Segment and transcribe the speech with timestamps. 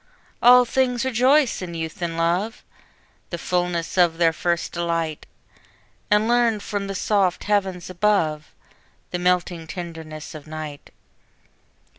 [0.41, 2.63] All things rejoice in youth and love,
[3.29, 5.27] The fulness of their first delight!
[6.09, 8.51] And learn from the soft heavens above
[9.11, 10.89] The melting tenderness of night.